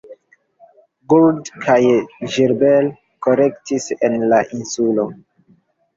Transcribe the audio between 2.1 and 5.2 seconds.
Gilbert kolektis en la insulo.